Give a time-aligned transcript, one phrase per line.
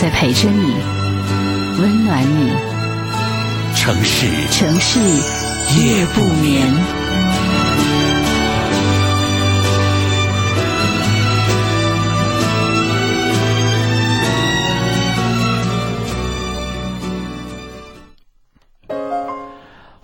[0.00, 0.76] 在陪着你，
[1.80, 2.52] 温暖你。
[3.74, 6.97] 城市城市夜不眠。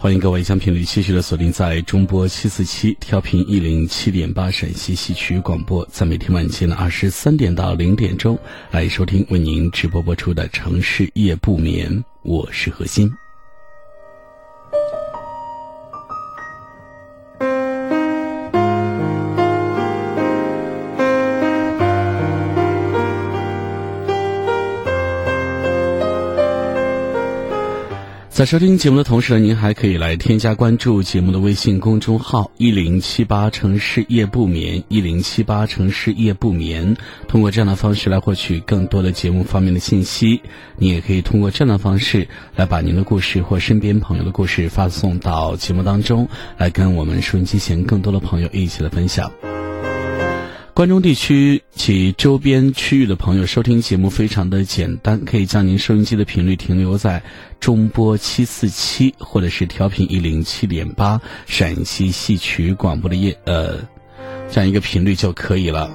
[0.04, 8.38] 欢迎各位将频率继续的锁定在中波七四七调频一零七点八陕西戏曲广播，在每天晚间的二十三点到零点钟
[8.70, 11.90] 来收听为您直播播出的《城市夜不眠》，
[12.20, 13.10] 我是何欣。
[28.34, 36.96] 在收听节目的同时呢，您还可以来添加关注节目的微信公众号“一零七八城市夜不眠”，一零七八城市夜不眠。
[37.28, 40.40] 通过这样的方式来获取更多的节目方面的信息。
[40.78, 42.26] 你也可以通过这样的方式
[42.56, 49.30] 来把您的故事或身边朋友的故事发送到节目当中，来跟我们收音机前更多的朋友一起来分享。
[50.74, 57.22] 关中地区及周边区域的朋友收听节目非常的简单，可以将您收音机的频率停留在
[57.60, 63.78] 中波七四七或者是调频一零七点八陕西戏曲广播的夜呃
[64.50, 65.88] 这样一个频率就可以了。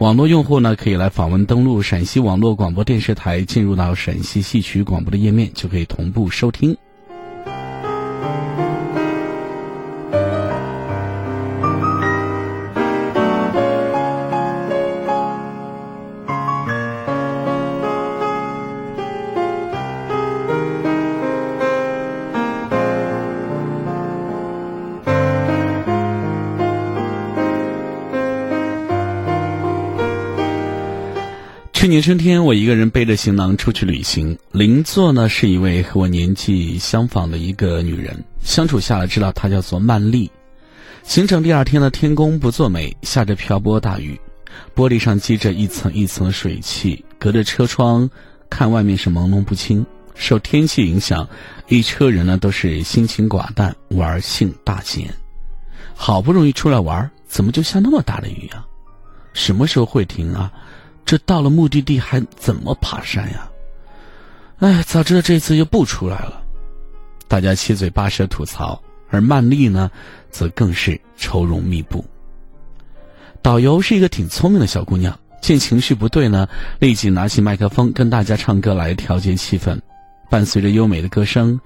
[0.00, 6.76] 网络用户呢可以来访问登录陕西网络广播电视台，进入到陕西戏曲广播的页面，就可以同步收听。
[32.04, 34.38] 春天，我一个人背着行囊出去旅行。
[34.52, 40.30] 邻座呢是一位和我年纪相仿的一个女人，相处下来知道她叫做曼丽。
[41.02, 44.20] 行程第二天呢，天公不作美，下着瓢泼大雨，
[44.76, 48.06] 玻璃上积着一层一层的水汽，隔着车窗
[48.50, 49.82] 看外面是朦胧不清。
[50.14, 51.26] 受天气影响，
[51.68, 55.08] 一车人呢都是心情寡淡，玩性大减。
[55.94, 58.62] 好不容易出来玩，怎么就下那么大的雨啊？
[59.32, 60.52] 什么时候会停啊？
[61.04, 63.50] 这到了目的地还怎么爬山呀？
[64.60, 66.42] 哎，早知道这次就不出来了。
[67.28, 69.90] 大家七嘴八舌吐槽，而曼丽呢，
[70.30, 72.04] 则更是愁容密布。
[73.42, 76.48] 导游是一个挺聪明的小姑娘，见情绪不对呢，
[76.78, 79.78] 立即拿起麦克风跟大家唱歌来调节气氛。
[80.30, 81.60] 伴随着优美的歌声，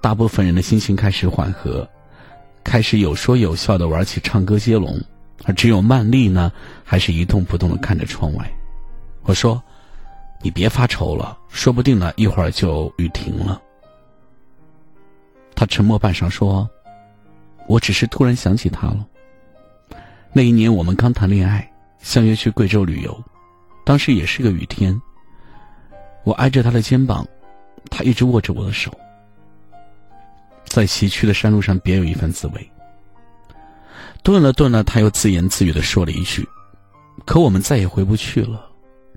[0.00, 1.88] 大部分人的心情开始缓和，
[2.62, 5.00] 开始有说有笑的玩起唱歌接龙，
[5.44, 6.52] 而只有曼丽呢，
[6.84, 8.52] 还是一动不动的看着窗外。
[9.24, 9.62] 我说
[10.42, 13.60] ：“你别发愁了，说不定呢，一会儿就雨停了。”
[15.54, 16.68] 他沉默半晌说
[17.68, 19.06] ：“我只是突然想起他了。
[20.32, 23.22] 那一年我们刚谈恋爱，相约去贵州旅游，
[23.84, 25.00] 当时也是个雨天。
[26.24, 27.24] 我挨着他的肩膀，
[27.90, 28.90] 他一直握着我的手，
[30.64, 32.70] 在崎岖的山路上别有一番滋味。”
[34.24, 36.48] 顿了顿呢，他又自言自语的说了一句
[37.26, 38.68] ：“可我们再也回不去了。”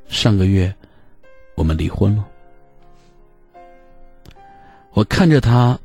[0.08, 0.74] 上个月，
[1.56, 2.26] 我们离婚了。
[4.94, 5.78] 我看着他，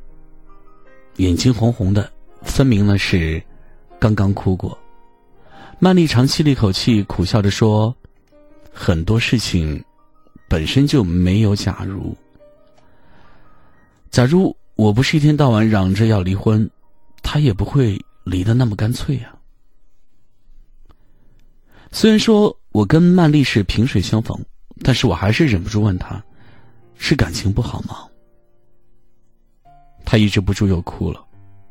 [1.17, 2.09] 眼睛红红的，
[2.43, 3.41] 分明呢是
[3.99, 4.77] 刚刚哭过。
[5.79, 7.93] 曼丽长吸了一口气，苦笑着说
[8.71, 9.83] ：“很多事情
[10.47, 12.15] 本身就没有假如。
[14.11, 16.69] 假如我不是一天到晚嚷着要离婚，
[17.23, 19.35] 他也不会离得那么干脆呀。”
[21.91, 24.37] 虽然说我跟曼丽是萍水相逢，
[24.81, 26.23] 但是我还是忍不住问她
[26.97, 28.07] ：“是感情不好吗？”
[30.05, 31.21] 她抑制不住又哭了。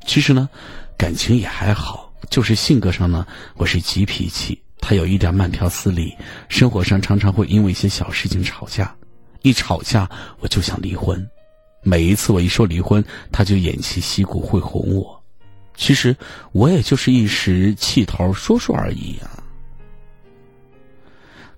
[0.06, 0.48] 其实呢，
[0.98, 3.26] 感情也还好，就是性格上呢，
[3.56, 6.14] 我是急脾气，她有一点慢条斯理，
[6.50, 8.94] 生活上常常会因为一些小事情吵架，
[9.40, 10.06] 一吵架
[10.40, 11.26] 我就想离婚。
[11.82, 15.18] 每一次我一说离婚，她就偃旗息鼓会哄我。
[15.76, 16.14] 其实
[16.52, 19.39] 我也就是一时气头说说而已呀。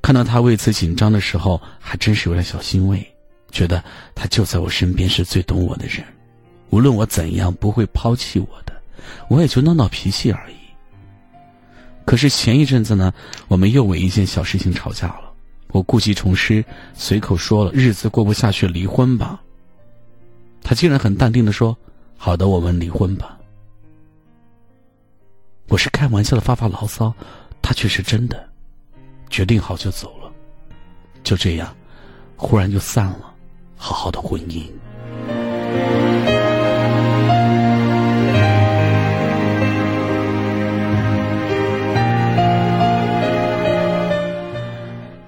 [0.02, 3.06] 看到他为此紧张的时候，还真是有点小欣慰。
[3.52, 3.82] 觉得
[4.14, 6.02] 他就在我身边是最懂我的人，
[6.70, 8.72] 无论我怎样不会抛弃我的，
[9.28, 10.54] 我也就闹闹脾气而已。
[12.04, 13.12] 可是前一阵子呢，
[13.48, 15.30] 我们又为一件小事情吵架了。
[15.68, 16.64] 我故技重施，
[16.94, 19.40] 随口说了日子过不下去，离婚吧。
[20.62, 21.76] 他竟然很淡定的说
[22.16, 23.38] ：“好的，我们离婚吧。”
[25.68, 27.12] 我是开玩笑的发发牢骚，
[27.60, 28.48] 他却是真的，
[29.32, 30.30] 决定好就走了。
[31.24, 31.74] 就这样，
[32.36, 33.32] 忽然就散了，
[33.76, 34.62] 好好的婚姻。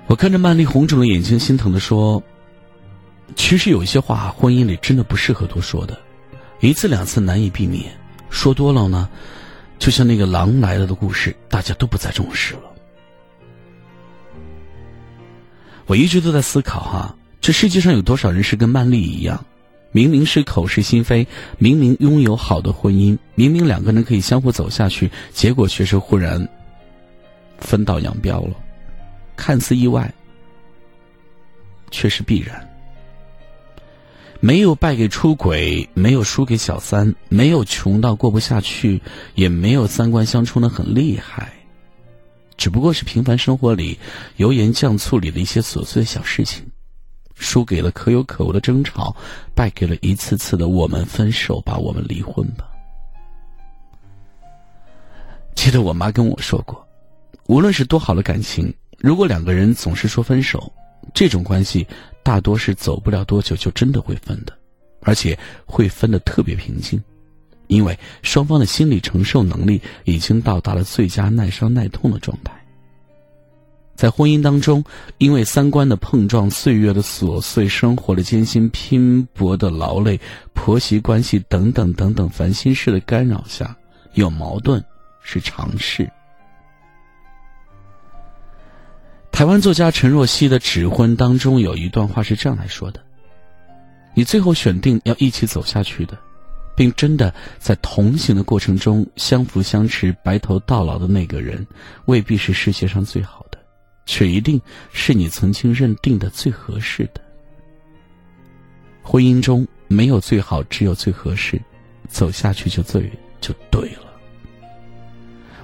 [0.06, 2.22] 我看着曼丽红肿的眼睛，心疼的说
[3.34, 5.98] ：“其实有一些话，婚姻里真的不适合多说的，
[6.60, 7.90] 一次两次难以避免，
[8.28, 9.08] 说多了呢，
[9.78, 12.70] 就像那个狼来了的故事，大家都不再重视了。”
[15.86, 19.44] 我一直都在思考哈，这世界上有多少人是跟曼丽一样，
[19.92, 21.26] 明明是口是心非，
[21.58, 26.48] 明明拥有好的婚姻，明明两个人可以相互走下去，结果却是忽然
[27.58, 28.54] 分道扬镳了。
[29.36, 30.12] 看似意外，
[31.90, 32.66] 却是必然。
[34.40, 39.00] 没有败给出轨，没有输给小三，没有穷到过不下去，
[39.34, 41.52] 也没有三观相冲的很厉害。
[42.56, 43.98] 只不过是平凡生活里
[44.36, 46.64] 油盐酱醋里的一些琐碎小事情，
[47.34, 49.14] 输给了可有可无的争吵，
[49.54, 52.68] 败给了一次次的我们分手吧，我们离婚吧。
[55.54, 56.86] 记得我妈跟我说过，
[57.46, 58.72] 无论是多好的感情。
[58.98, 60.72] 如果两个人总是说分手，
[61.12, 61.86] 这种关系
[62.22, 64.56] 大多是走不了多久就真的会分的，
[65.02, 67.02] 而且会分的特别平静，
[67.66, 72.52] 因为双方的心理承受能力已经到达了最佳耐伤耐痛的状态。
[73.96, 74.84] 在婚姻当中，
[75.18, 80.20] 因为三观的碰撞、岁月的琐碎、生活的艰辛、拼搏的劳累、
[80.52, 83.76] 婆媳关系等等等等烦心事的干扰下，
[84.14, 84.84] 有矛盾
[85.22, 86.10] 是常事。
[89.30, 93.00] 台湾作家陈若曦的《指婚》当中有一段话是这样来说的
[94.14, 96.18] ：“你最后选定要一起走下去的，
[96.76, 101.66] 并真的在同行的过程中相扶相持、白头到老的那个人，
[102.06, 103.58] 未必是世界上最好的，
[104.06, 104.60] 却一定
[104.92, 107.20] 是你曾经认定的最合适的。
[109.02, 111.60] 婚姻中没有最好，只有最合适，
[112.08, 113.10] 走下去就最
[113.40, 114.12] 就对了。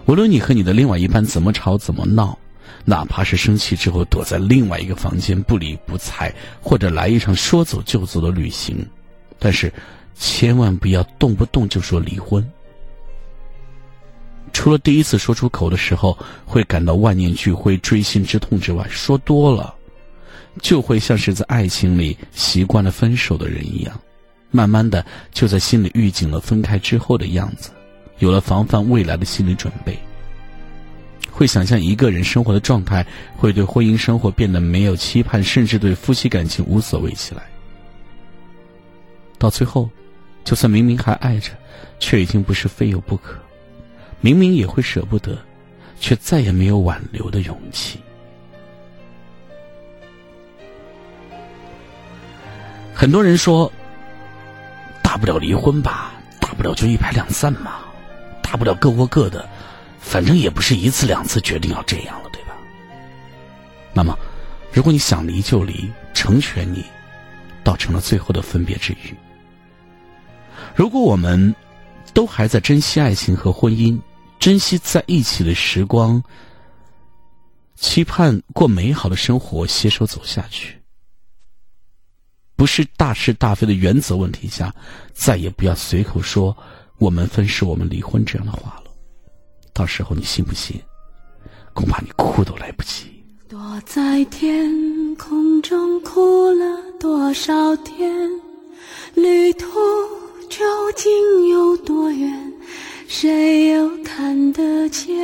[0.07, 2.39] 无论你和你的另外一半怎么吵怎么闹。”
[2.83, 6.33] 哪怕是生气之后躲在另外一个房间不理不睬，
[6.63, 8.87] 或者来一场说走就走的旅行，
[9.39, 9.71] 但是
[10.21, 12.47] 千万不要动不动就说离婚。
[14.53, 19.75] 除了第一次说出口的时候会感到万念俱灰、锥心之痛之外，说多了，
[20.61, 23.99] 就会像是在爱情里习惯了分手的人一样，
[24.51, 27.71] 慢慢的就在心里预警了分开之后的样子，
[28.19, 29.99] 有了防范未来的心理准备。
[31.31, 33.07] 会想象一个人生活的状态，
[33.39, 37.43] 会对婚姻生活变得没有期盼，甚至对夫妻感情无所谓起来。
[39.39, 39.89] 到最后，
[40.45, 41.51] 就算明明还爱着，
[41.99, 43.35] 却已经不是非有不可；
[44.21, 45.39] 明明也会舍不得，
[46.01, 48.01] 却再也没有挽留的勇气。
[52.95, 53.71] 很多人说，
[55.03, 57.79] 大不了离婚吧，大不了就一拍两散嘛，
[58.43, 59.49] 大不了各过各的。
[60.01, 62.55] 反正也不是一次两次决定要这样了，对吧？
[63.93, 64.19] 那么，
[64.73, 66.85] 如果你想离就离，成全你，
[67.63, 69.15] 倒成了最后的分别之语。
[70.81, 71.55] 如果我们
[72.15, 74.01] 都还在珍惜爱情和婚姻，
[74.39, 76.23] 珍惜在一起的时光，
[77.77, 80.81] 期盼过美好的生活，携手走下去，
[82.57, 84.75] 不是大是大非的原则问题下，
[85.13, 86.57] 再也不要随口说
[86.97, 88.85] “我们分手，我们离婚”这样的话了。
[89.75, 90.81] 到时候你信不信？
[91.75, 93.05] 恐怕你哭都来不及。
[93.51, 96.65] 躲在天空中哭了
[96.99, 98.31] 多少天？
[99.15, 99.69] 旅途
[100.61, 102.53] 究竟有多远？
[103.09, 105.17] 谁又看得见？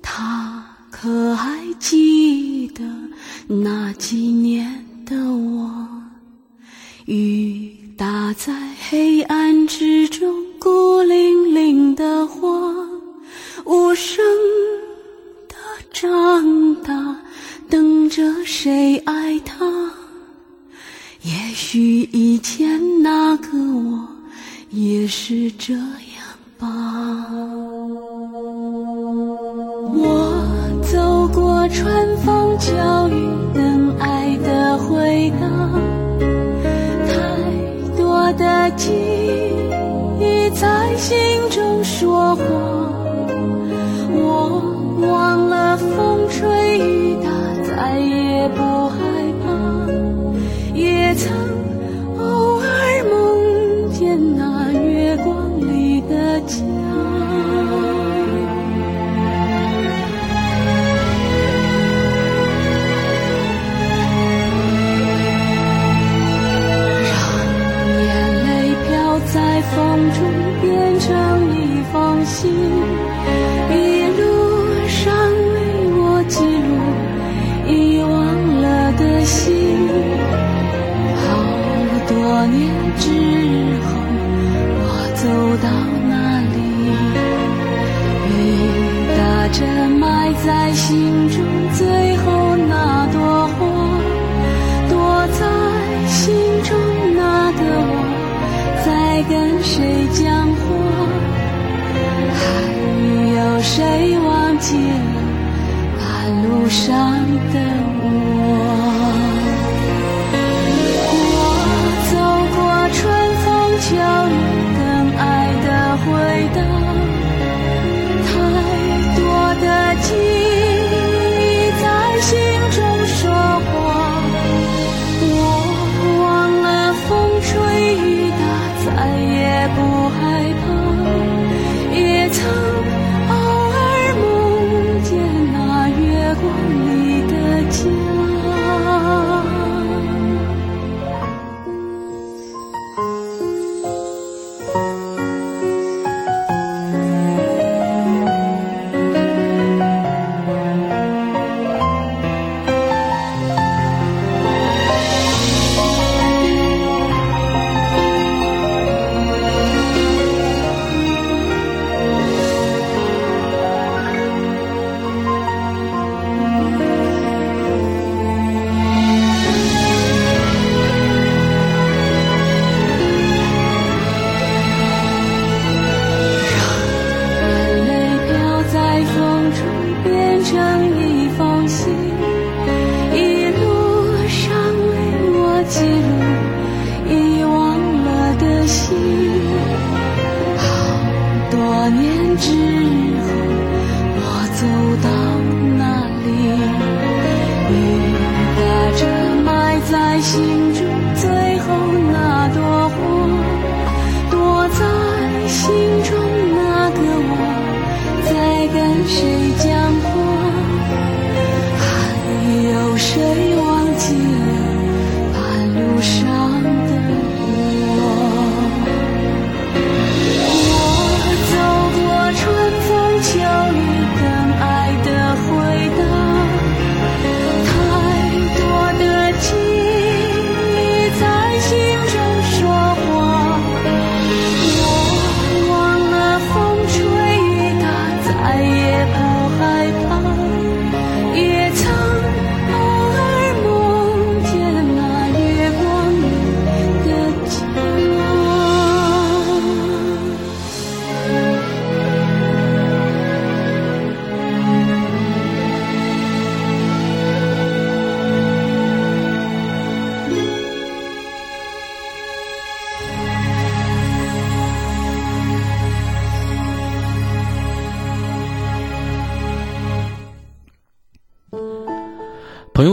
[0.00, 2.82] 他可还记得
[3.46, 5.76] 那几年的我？
[7.04, 8.54] 雨打在
[8.88, 12.48] 黑暗之中，孤零零的花。
[13.66, 14.24] 无声
[15.46, 15.54] 的
[15.92, 17.20] 长大，
[17.68, 19.92] 等着谁爱他？
[21.24, 22.66] 也许以前
[23.00, 24.08] 那个我
[24.70, 25.82] 也是这样
[26.58, 26.66] 吧。
[29.94, 32.72] 我走过春风秋
[33.08, 35.46] 雨等爱的回答
[37.06, 38.90] 太多的记
[40.18, 41.16] 忆在心
[41.50, 42.81] 中说话。
[99.28, 100.62] 跟谁讲话？
[102.34, 102.40] 还
[103.34, 104.94] 有谁忘记了
[105.98, 106.02] 半
[106.42, 106.90] 路上
[107.52, 107.56] 的
[108.02, 108.06] 我？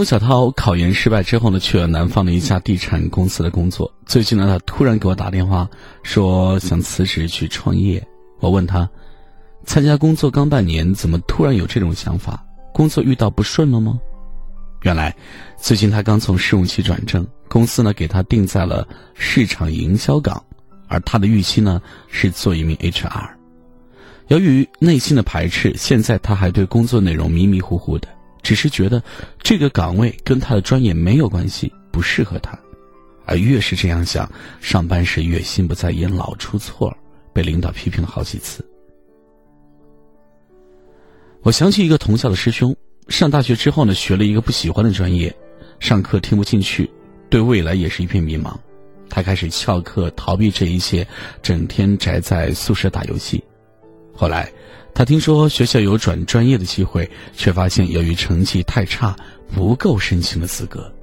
[0.10, 3.94] 小涛考研失败之后呢，去了南方的一家地产公司的工作。
[4.08, 5.70] 最近呢，他突然给我打电话，
[6.02, 8.04] 说想辞职去创业。
[8.40, 8.90] 我问他，
[9.66, 12.44] 参加工作刚半年，怎么突然有这种想法？
[12.74, 14.00] 工作遇到不顺了吗？
[14.82, 15.16] 原来，
[15.62, 20.44] 最近他刚从试用期转正，公司呢给他定在了市场营销岗，
[20.88, 23.30] 而他的预期呢是做一名 HR。
[24.30, 28.08] 由于内心的排斥，现在他还对工作内容迷迷糊糊的。
[28.42, 29.02] 只是觉得
[29.42, 32.58] 这个岗位跟他的专业没有关系，不适合他，
[33.26, 34.30] 而越是这样想，
[34.62, 36.96] 上班时越心不在焉，老出错，
[37.34, 38.66] 被领导批评了好几次。
[41.42, 42.76] 我想起一个同校的师兄，
[43.08, 45.34] 上大学之后呢，学了一个不喜欢的专业，
[45.80, 46.90] 上课听不进去，
[47.30, 48.56] 对未来也是一片迷茫。
[49.10, 51.08] 他开始翘课，逃避这一切，
[51.42, 53.44] 整天宅在宿舍打游戏。
[54.20, 54.52] 后来，
[54.94, 59.16] 他听说学校有转专业的机会，却发现由于成绩太差，
[59.56, 60.94] 不够申请的资格。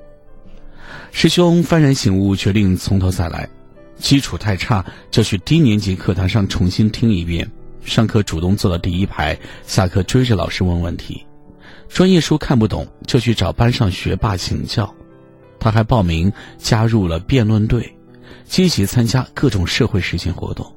[1.12, 3.48] 师兄幡然醒悟，决定从头再来。
[3.96, 7.50] 基础太差，就去低年级课堂上重新听一遍。
[7.86, 9.34] 上课主动坐到第一排，
[9.66, 11.24] 下课追着老师问问题。
[11.88, 14.94] 专业书看不懂，就去找班上学霸请教。
[15.58, 17.96] 他还报名加入了辩论队，
[18.44, 20.70] 积极参加各种社会实践活动。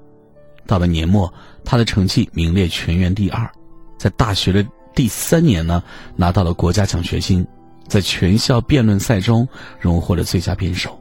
[0.69, 1.33] 到了年末，
[1.65, 3.49] 他的成绩名列全员第二。
[3.97, 5.81] 在大学的第三年呢，
[6.15, 7.43] 拿到了国家奖学金，
[7.87, 9.47] 在全校辩论赛中
[9.79, 10.95] 荣获了最佳辩手。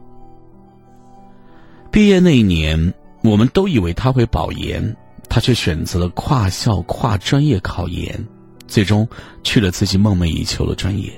[1.91, 4.97] 毕业那一年，我们都以为他会保研，
[5.29, 8.27] 他却选择了跨校跨专业考研，
[8.67, 9.07] 最终
[9.43, 11.11] 去了自己梦寐以求的专业。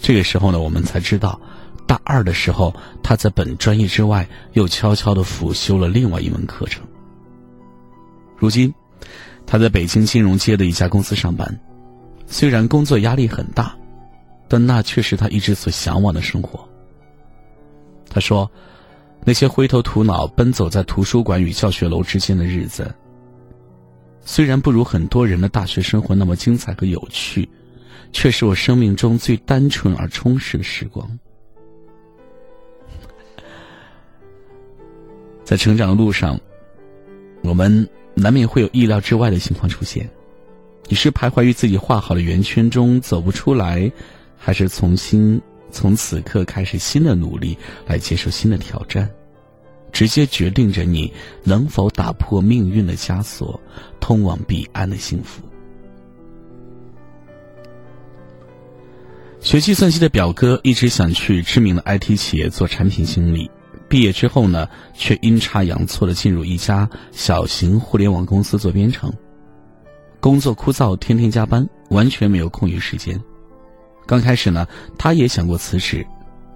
[0.00, 1.38] 这个时候呢，我们才知道，
[1.86, 6.82] 大二的时候他在本专业之外又悄悄的辅修了另外一门课程。
[8.36, 8.72] 如今，
[9.46, 11.58] 他在北京金融街的一家公司上班，
[12.26, 13.76] 虽然工作压力很大，
[14.48, 16.68] 但那却是他一直所向往的生活。
[18.08, 18.50] 他说。
[19.26, 22.94] 那些灰头土脑奔走在图书馆与教学楼之间的日子，
[24.20, 27.48] 虽然不如很多人的大学生活那么精彩和有趣，
[28.12, 31.18] 却是我生命中最单纯而充实的时光。
[35.42, 36.38] 在成长的路上，
[37.42, 40.08] 我们难免会有意料之外的情况出现。
[40.86, 43.90] 你是徘徊于自己画好的圆圈中走不出来，
[44.36, 45.40] 还是重新？
[45.70, 49.10] 从此刻开始新的努力，来接受新的挑战，
[49.90, 53.60] 直接决定着你能否打破命运的枷锁，
[53.98, 55.42] 通往彼岸的幸福。
[59.40, 63.50] 学计算机的表哥一直想去知名的 IT 企业做产品经理，
[63.94, 69.08] 毕业之后呢，却阴差阳错的进入一家小型互联网公司做编程，
[70.18, 73.16] 工作枯燥，天天加班，完全没有空余时间。
[74.04, 74.66] 刚开始呢，
[74.98, 76.04] 他也想过辞职，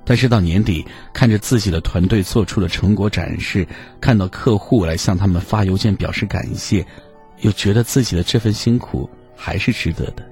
[0.04, 3.64] 但是到年底，看着自己的团队做出了成果展示，
[4.00, 6.85] 看到客户来向他们发邮件表示感谢，
[7.42, 10.29] 又觉得自己的这份辛苦还是值得的。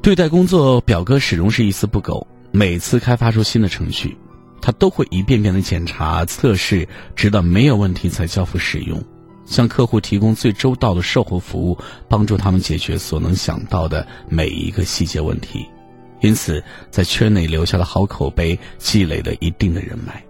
[0.00, 2.26] 对待工作，表哥始终是一丝不苟。
[2.56, 4.16] 每次开发出新的程序，
[4.62, 9.02] 他都会一遍遍的检查测试，直到没有问题才交付使用。
[9.44, 11.76] 向客户提供最周到的售后服务，
[12.08, 15.66] 帮助他们解决所能想到的每一个细节问题，
[16.20, 16.62] 因此
[16.92, 20.24] 在圈内留下了好口碑，积累了一定的人脉。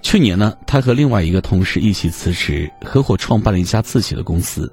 [0.00, 4.72] 去年呢，他和另外一个同事一起辞职，合伙创办了一家自己的公司。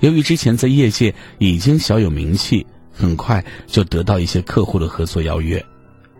[0.00, 2.66] 由于之前在业界已经小有名气，
[3.00, 5.64] 很快就得到一些客户的合作邀约，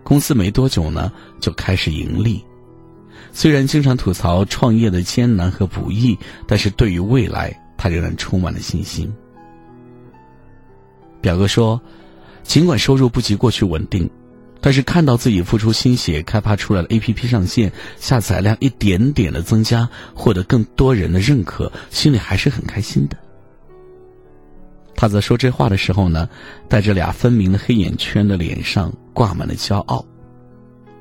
[0.03, 2.43] 公司没多久呢就开始盈利。
[3.33, 9.13] 虽然经常吐槽创业的艰难和不易，但是对于未来，他仍然充满了信心。
[11.21, 11.81] 表哥说，
[12.43, 14.11] 尽管收入不及过去稳定，
[14.61, 23.17] 但是看到自己付出心血开发出来的 APP 上线，下载量一点点的增加，获得更多人的认可，心里还是很开心的。
[25.01, 26.29] 他在说这话的时候呢，
[26.69, 30.05] 带着俩分明的黑眼圈的脸上挂满了骄傲。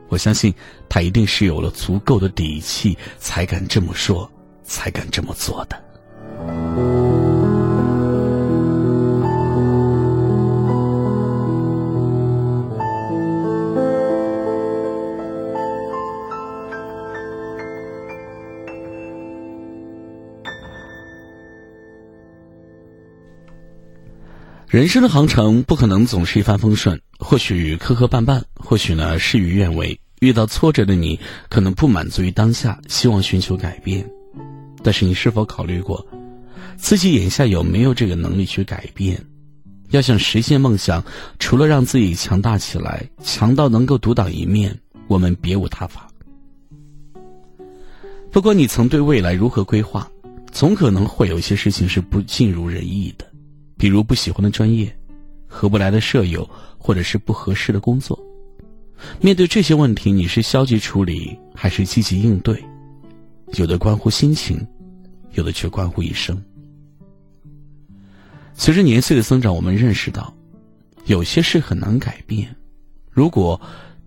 [0.08, 0.54] 我相信
[0.88, 4.32] 他一定是有了足够的底气，才敢这么说，
[4.64, 7.19] 才敢这么做的。
[24.80, 30.00] 人生的航程不可能总是一帆风顺，或许磕磕绊绊，或许呢事与愿违。
[30.22, 34.10] 遇到挫折的你，可能不满足于当下，希望寻求改变。
[34.82, 36.08] 但是你是否考虑过，
[36.78, 39.22] 自己眼下有没有这个能力去改变？
[39.90, 41.04] 要想实现梦想，
[41.40, 44.74] 除了让自己强大起来，强到能够独当一面，
[45.10, 46.08] 我们别无他法。
[48.32, 50.10] 不管你曾对未来如何规划，
[50.54, 53.29] 总可能会有一些事情是不尽如人意的。
[53.80, 54.94] 比如不喜欢的专业，
[55.48, 58.20] 合不来的舍友，或者是不合适的工作。
[59.22, 62.62] 面对这些问题，你是消极处理还是积极应对？
[63.54, 64.68] 有的关乎心情，
[65.32, 66.38] 有的却关乎一生。
[68.54, 70.34] 随着年岁的增长，我们认识到，
[71.06, 72.54] 有些事很难改变。
[73.10, 73.60] 如果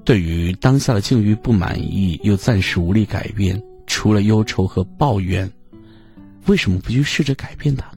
[0.05, 5.51] 对于当下的境遇不满意，又暂时无力改变，除了忧愁和抱怨，
[6.45, 7.91] 为什么不去试着改变它？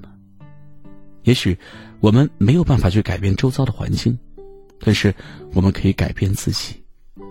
[1.25, 1.55] 也许
[1.99, 4.17] 我们没有办法去改变周遭的环境，
[4.79, 5.13] 但是
[5.53, 6.75] 我们可以改变自己，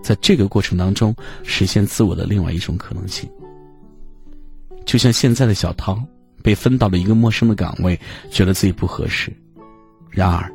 [0.02, 3.28] 在这个过程当中实现自我的另外一种可能性。
[4.85, 6.00] 就像现在的小涛
[6.42, 7.98] 被分到了一个陌生的岗位，
[8.30, 9.33] 觉得自己不合适。
[10.11, 10.52] 然而，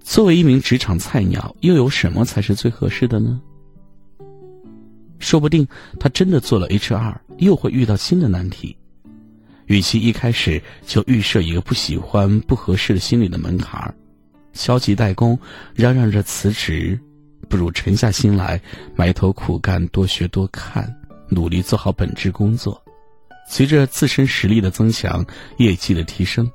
[0.00, 3.40] 作为一名职场菜鸟，又有什么才是最合适的呢？
[5.18, 5.66] 说不定
[5.98, 8.76] 他真的做了 HR，又会遇到新的难题。
[9.66, 13.94] 与其一开始就预设一个不喜欢、不合适的心理的门槛儿，
[14.52, 15.38] 消极怠工，
[15.74, 16.98] 嚷嚷着辞职，
[17.48, 18.60] 不如沉下心来，
[18.94, 20.94] 埋头苦干，多学多看，
[21.28, 22.80] 努力做好本职工作。
[23.48, 25.24] 随着自身实力的增强，
[25.58, 26.50] 业绩的提升，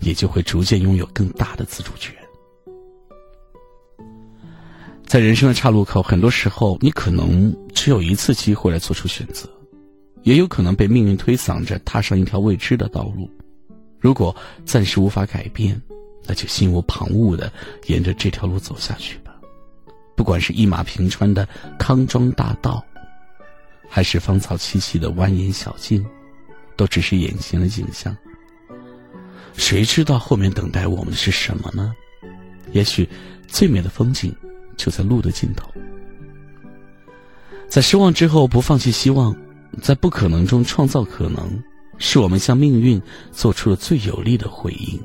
[0.00, 2.14] 也就会逐渐拥有更大的自主权。
[5.06, 9.48] 在人生的岔路口，很多时候你可能只有一次机会来做出选择，
[10.22, 13.30] 也有可能被命运推搡着踏上一条未知的道路。
[13.98, 15.80] 如果暂时无法改变，
[16.24, 17.52] 那就心无旁骛的
[17.86, 19.34] 沿着这条路走下去吧。
[20.14, 22.84] 不管是一马平川的康庄大道。
[23.90, 26.04] 还是芳草萋萋的蜿蜒小径，
[26.76, 28.14] 都只是眼前的景象。
[29.54, 31.94] 谁知道后面等待我们的是什么呢？
[32.72, 33.08] 也许
[33.46, 34.30] 最美的风景
[34.76, 35.72] 就在路的尽头。
[37.66, 39.34] 在失望之后不放弃希望，
[39.80, 41.62] 在不可能中创造可能，
[41.98, 43.00] 是我们向命运
[43.32, 45.00] 做出了最有力的回应。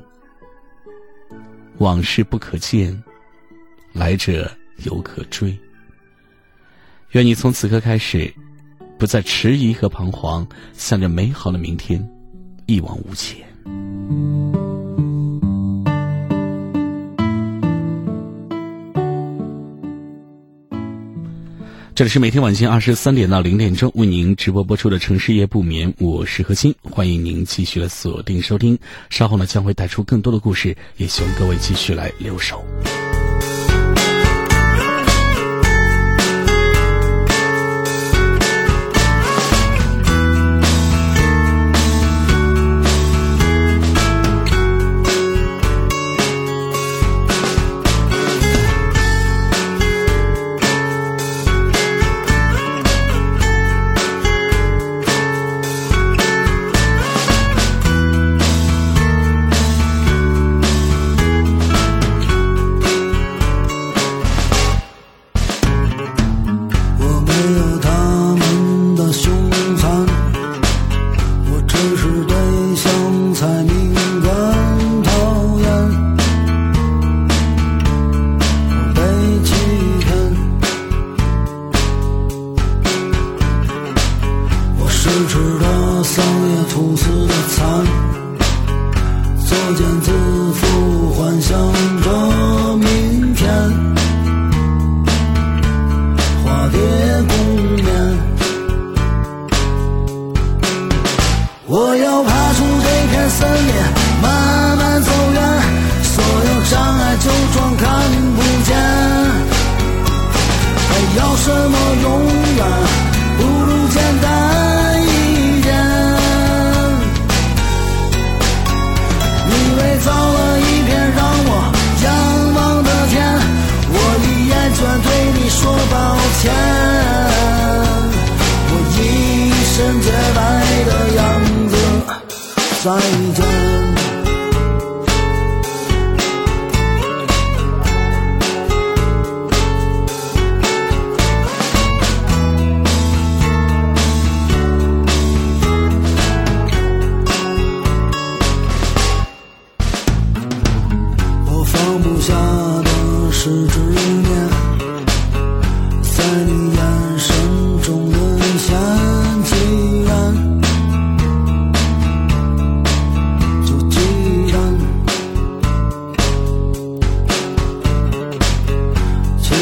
[1.78, 3.02] 往事不可见，
[3.92, 4.50] 来者
[4.84, 5.56] 犹可追。
[7.12, 8.32] 愿你从此刻开始。
[8.96, 12.08] 不再迟疑和彷徨，向着美好的明天
[12.66, 13.44] 一往无前。
[21.94, 28.76] 这里是每天晚间二十三点到零点钟为您直播播出的《城市夜不眠》，我是何欣，欢迎您继续来锁定收听。
[29.10, 32.64] 稍后呢，将会带出更多的故事，也希望各位继续来留守。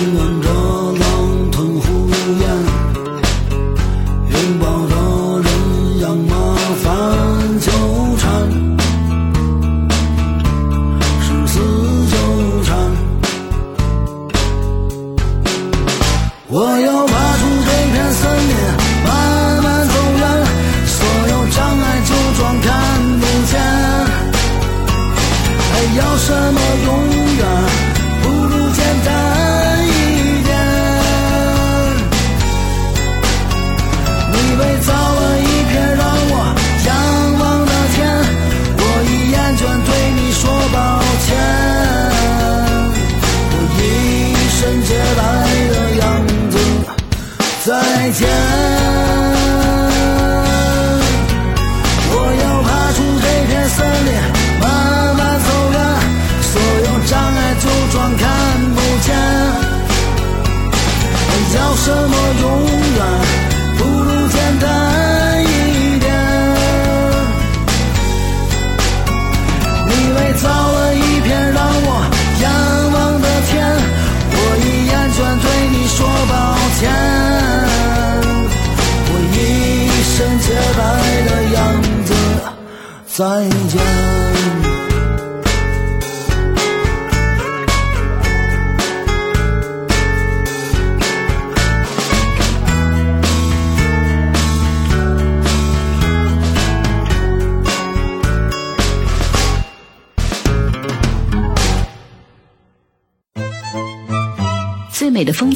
[0.02, 0.51] 什么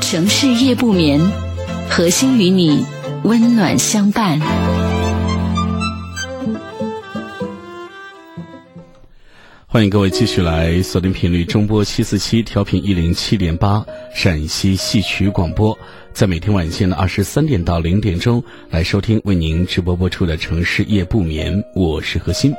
[0.00, 1.20] 城市夜不眠，
[1.88, 2.84] 核心与你
[3.24, 4.40] 温暖相伴。
[9.66, 15.76] 欢迎各位继续来锁定频率中波七四七调频一零七点八陕西戏曲广播，
[16.12, 22.54] 在每天晚间的二十三点到零点钟来收听为您直播播出的《城市夜不眠》，我是何欣。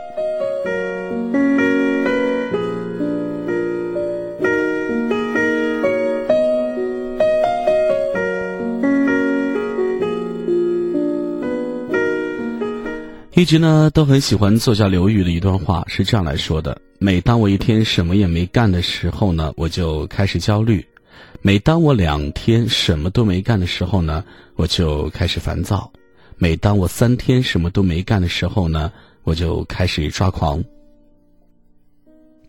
[13.38, 20.82] 一直呢都很喜欢作家刘宇的一段话，是这样来说的：每当我一天什么也没干的时候呢，我就开始焦虑；
[21.44, 24.24] 每当我两天什么都没干的时候呢，
[24.56, 25.88] 我就开始烦躁；
[26.38, 30.64] 每当我三天什么都没干的时候呢，我就开始抓狂。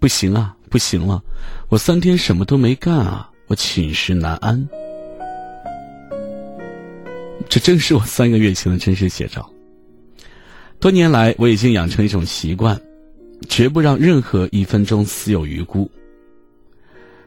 [0.01, 1.23] 不行啊，不行了，
[1.69, 4.67] 我三天什么都没干啊，我寝食难安。
[7.47, 9.47] 这正是我三个月前的真实写照。
[10.81, 12.81] 多年来，我已经养成一种习惯，
[13.49, 15.91] 绝不让任何一分钟死有余辜。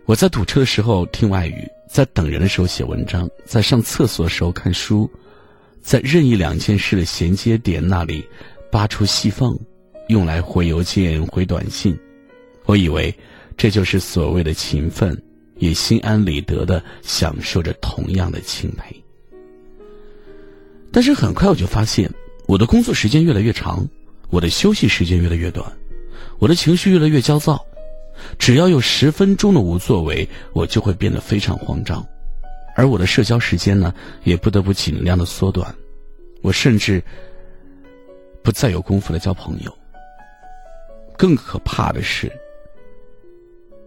[0.06, 5.10] 我在堵车的时候听外语，在等人的时候写文章，在上厕所的时候看书，
[5.82, 8.26] 在任意两件事的衔接点那里
[8.72, 9.60] 扒出细缝，
[10.08, 11.98] 用来回邮件、回短信。
[12.66, 13.14] 我以为
[13.58, 15.22] 这就是所谓的勤奋，
[15.58, 18.96] 也心安理得的享受着同样的钦佩。
[20.90, 22.10] 但是很快我就发现。
[22.52, 23.88] 我的工作时间越来越长，
[24.30, 25.72] 我的休息时间越来越短，
[26.38, 27.66] 我的情绪越来越焦躁。
[28.38, 32.06] 只要有十分钟的无作为，我就会变得非常慌张，
[32.76, 33.94] 而我的社交时间呢，
[34.26, 35.74] 也不得不尽量的缩短。
[36.42, 37.02] 我甚至
[38.44, 39.74] 不再有功夫来交朋友。
[41.18, 42.30] 更可怕的是，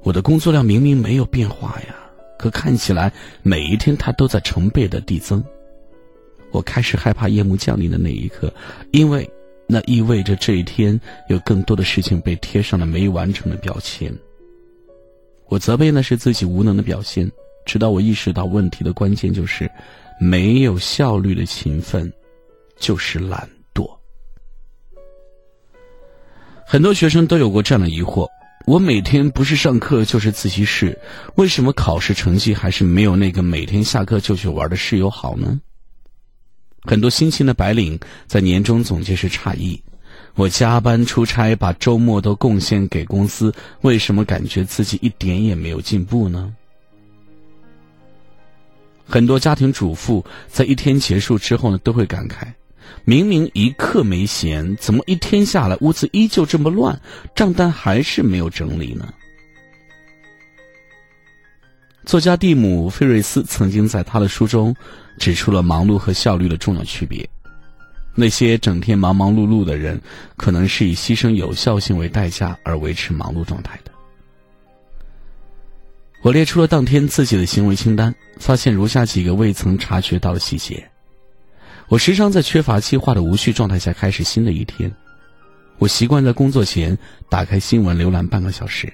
[0.02, 1.94] 我的工作量明明没有变化呀，
[2.38, 5.44] 可看起来每一天它都在成倍的递增。
[6.54, 8.54] 我开始害怕夜幕降临的那一刻，
[8.92, 9.28] 因为
[9.66, 14.16] 那意味着这一天有更多的事情被贴上了没完成的标签。
[15.48, 17.28] 我责备那是自己无能的表现，
[17.66, 19.68] 直到我意识到问题的关键就是
[20.20, 22.10] 没有效率的勤奋，
[22.78, 23.90] 就是懒惰。
[26.64, 28.28] 很多学生都有过这样的疑惑：
[28.64, 30.96] 我每天不是上课就是自习室，
[31.34, 35.60] 为什么考试成绩还是没有那个每天下课就去玩的室友好呢？
[36.86, 39.82] 很多新兴的白领在年终总结时诧异
[40.36, 46.54] ：“我加班出差，把周末都贡献给公司，为什么感觉自己一点也没有进步呢？”
[49.06, 52.52] 很多家庭主妇在一天结束之后呢，都会感慨
[53.04, 57.00] ：“明明一刻没闲，怎么一天下来屋子依旧这么乱，
[57.34, 59.10] 账单还是没有整理呢？”
[62.04, 64.76] 作家蒂姆·费瑞斯曾经在他的书中。
[65.18, 67.28] 指出了忙碌和效率的重要区别。
[68.14, 70.00] 那些整天忙忙碌碌的人，
[70.36, 73.90] 可能是以牺牲有效性为代价而维持忙碌状态的。
[76.22, 80.88] 我列出了当天自己的行为清单，发现如下几个未曾察觉到的细节：
[81.88, 84.88] 我时常在缺乏计划的无序状态下开始新的一天；
[85.78, 86.96] 我习惯在工作前
[87.28, 88.88] 打开新闻浏览半个小时；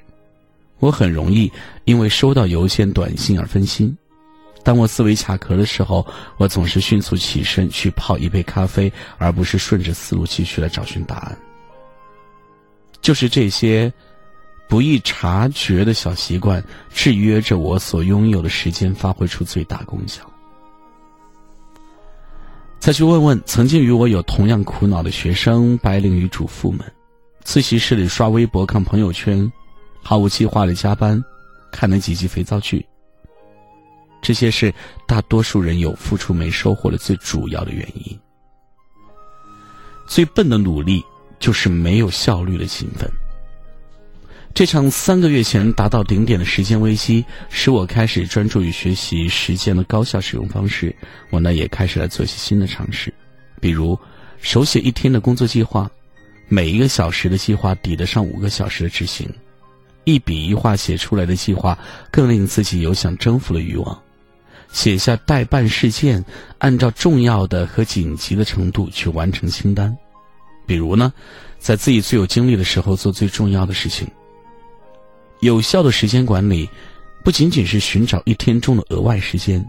[0.79, 1.53] 我很容易
[1.85, 3.97] 因为收到邮件、短信而分心。
[4.63, 11.39] 当我思维卡壳的时候，我总是迅速起身去泡一杯咖啡，而不是顺着思路继续来找寻答案。
[13.01, 13.91] 就是这些
[14.69, 20.23] 不易察觉的小习惯，制约着我所拥有的时间发挥出最大功效。
[22.79, 26.81] 再去问问曾经与我有同样苦恼的学生、白领与主妇们，
[27.43, 29.51] 自习室里刷微博、看朋友圈，
[30.03, 31.23] 毫无计划的加班，
[31.73, 32.87] 看那几集肥皂剧。
[34.23, 34.73] 这些是
[35.07, 38.19] 大多数人有付出没收获的最主要的原因。
[40.07, 41.05] 最笨的努力
[41.39, 43.09] 就是没有效率的勤奋。
[44.53, 50.95] 这场三个月前达到顶点的时间危机，使我开始专注于学习时间的高效使用方式。
[51.31, 53.15] 我呢也开始来做一些新的尝试，
[53.61, 53.97] 比如
[54.41, 55.89] 手写一天的工作计划，
[56.49, 59.29] 每一个小时的计划抵得上五个小时的执行。
[60.03, 61.79] 一笔一画写出来的计划，
[62.11, 64.03] 更令自己有想征服的欲望。
[64.73, 66.25] 写下待办事件，
[66.59, 69.97] 按照重要的和紧急的程度去完成清单。
[70.67, 71.13] 比如呢，
[71.59, 74.07] 在自己最有精力的时候做最重要的事情。
[75.41, 76.69] 有效的时间管理，
[77.25, 79.65] 不仅仅是寻找一天中的额外时间，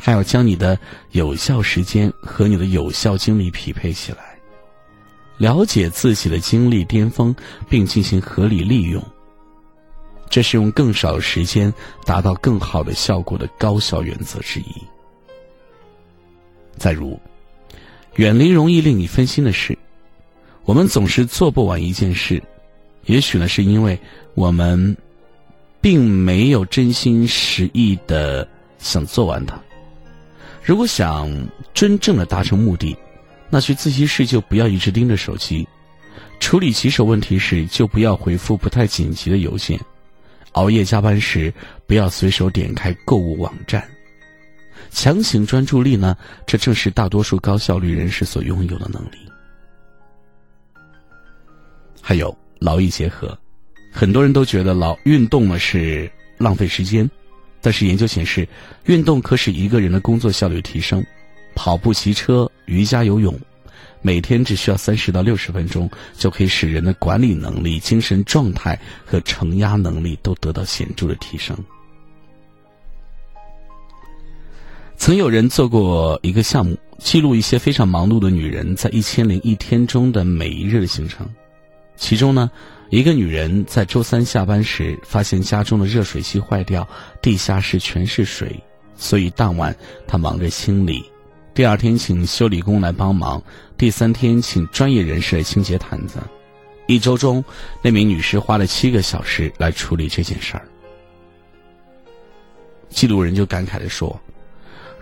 [0.00, 0.78] 还要将你的
[1.10, 4.38] 有效时间和你的有效精力匹配起来，
[5.36, 7.34] 了解自己的精力巅峰，
[7.68, 9.04] 并进行合理利用。
[10.32, 11.70] 这是用更少时间
[12.06, 14.64] 达到更好的效果的高效原则之一。
[16.78, 17.20] 再如，
[18.16, 19.76] 远离容易令你分心的事。
[20.64, 22.42] 我们总是做不完一件事。
[23.04, 23.98] 也许呢，是因为
[24.32, 24.96] 我们
[25.82, 29.60] 并没有真心实意的想做完它。
[30.64, 31.30] 如果想
[31.74, 32.96] 真正的达成目的，
[33.50, 35.66] 那去自习室就不要一直盯着手机；
[36.40, 39.76] 处理棘手问题时，就不要回复不太紧急的邮件；
[40.52, 41.52] 熬夜加班时，
[41.86, 43.86] 不要随手点开购物网站。
[44.90, 49.18] 强行专注力呢，这正是大多数高效率人士所拥有的能力。
[52.00, 52.36] 还有。
[52.64, 53.36] 劳逸结合，
[53.90, 57.10] 很多人都觉得劳运动呢是浪费时间，
[57.60, 58.48] 但是研究显示，
[58.84, 61.04] 运动可使一个人的工作效率提升。
[61.56, 63.36] 跑步、骑车、瑜伽、游泳，
[64.02, 65.88] 每天只需要三十到六十分钟，
[66.18, 71.56] 就可以使人的管理能力、精神状态和承压能力都得到显著的提升。
[74.96, 81.28] 曾有人做过一个项目，记录一些非常忙碌的女人在一千零一天中的每一日的行程。
[81.96, 82.50] 其中呢，
[82.90, 86.88] 一个女人在周三下班时发现家中的热水器坏掉，
[87.20, 88.58] 地下室全是水，
[88.96, 91.04] 所以当晚她忙着清理。
[91.54, 93.42] 第二天请修理工来帮忙，
[93.82, 96.20] 第三天请专业人士来清洁毯子。
[96.86, 97.44] 一周中，
[97.82, 100.68] 那名女士花了七个小时来处理这件事儿。
[102.90, 104.20] 记录人就感慨地说：“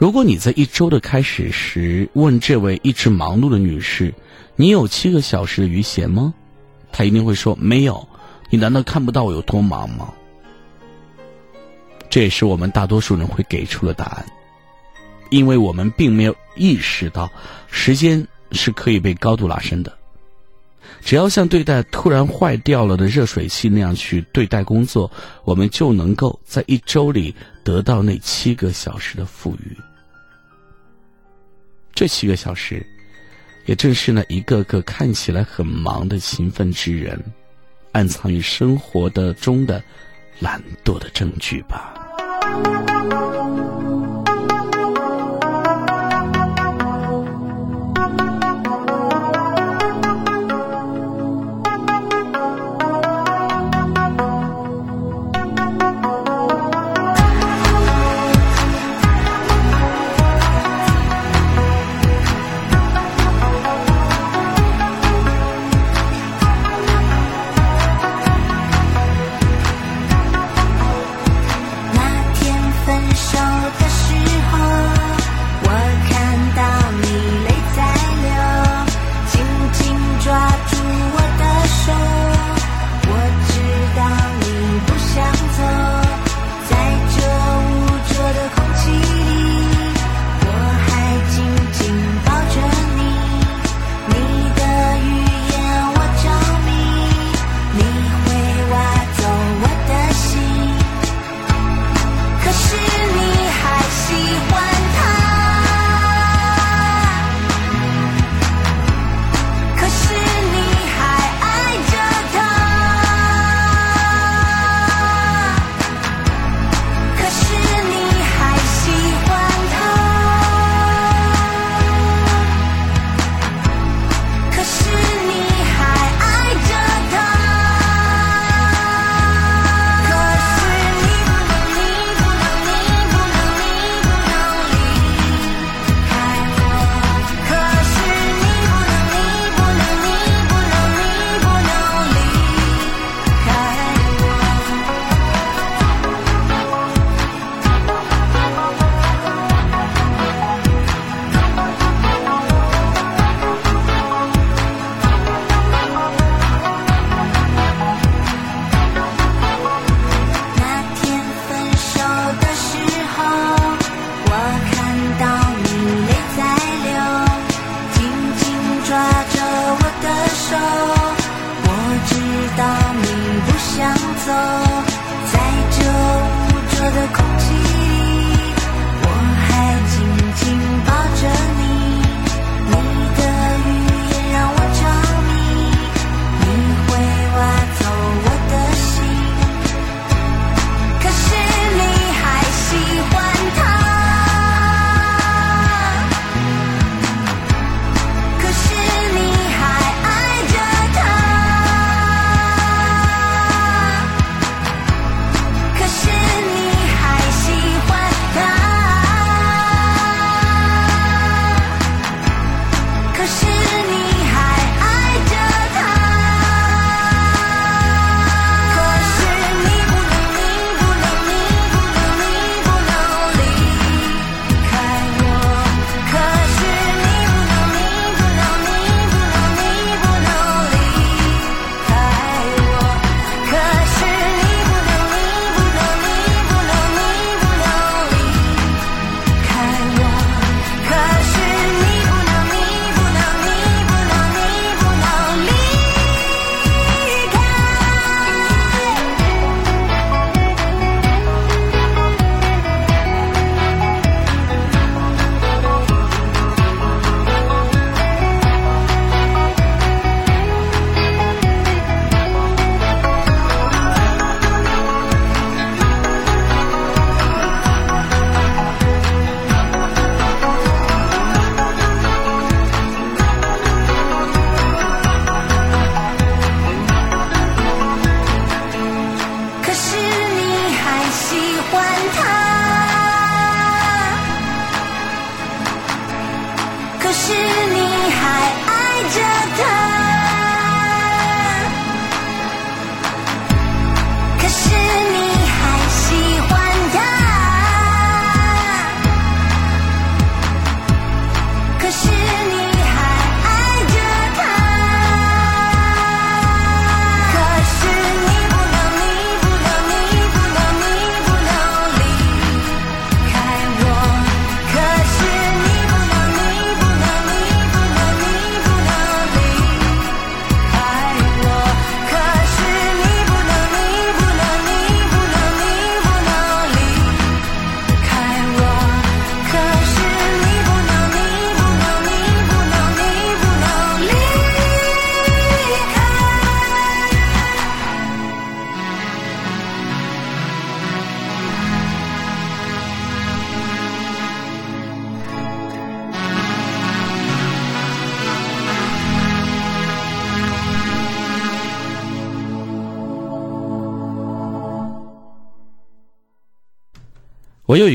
[0.01, 4.14] 如果你在一周的开始时问这位一直忙碌的女士，
[4.57, 6.33] 你有七个小时的余闲吗？”
[6.90, 8.09] 她一定会说：“没有，
[8.49, 10.11] 你难道看不到我有多忙吗？”
[12.09, 14.25] 这也是我们大多数人会给出的答案，
[15.29, 17.31] 因为我们并没有意识到
[17.71, 19.93] 时间是可以被高度拉伸的。
[21.01, 25.11] 只要像对待突然坏掉了的热水器那样去对待工作，
[25.45, 27.35] 我们就能够在一周里
[27.65, 29.77] 得到那七个小时的富裕。
[31.95, 32.85] 这七个小时。
[33.67, 37.23] 也正是那一个个看起来很忙的勤奋之人，
[37.93, 39.81] 暗藏于生活的中的
[40.41, 41.95] 懒惰的证据吧。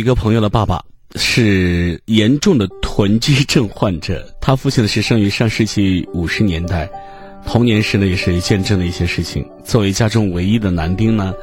[0.05, 0.85] 一个朋友的爸爸
[1.15, 6.87] 是严重的囤积症患者，他父亲呢是生于上世纪五十年代，
[7.43, 9.43] 童年时呢也是见证了一些事情。
[9.63, 11.33] 作为家中唯一的男丁呢，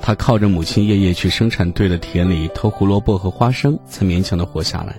[0.00, 4.94] 他靠着母亲夜夜去生产队的田里偷胡萝卜和花生，才勉强的活下来。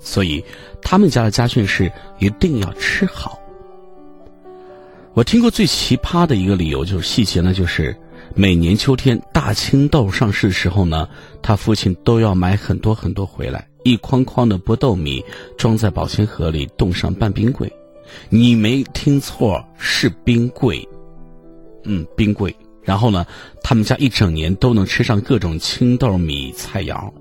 [0.00, 0.44] 所以
[0.82, 3.38] 他们家的家训是一定要吃好。
[5.12, 7.96] 我听过最奇葩的一个理由就是细节呢，就是
[8.36, 11.08] 每年秋天大青豆上市的时候呢，
[11.40, 15.24] 他父亲都要买很多很多回来，一筐筐的剥豆米
[15.56, 17.72] 装在保鲜盒里，冻上半冰柜。
[18.28, 20.86] 你没听错，是冰柜。
[21.84, 22.54] 嗯，冰柜。
[22.82, 23.24] 然后呢，
[23.62, 27.12] 他们家一整年都能吃上各种青豆米菜肴，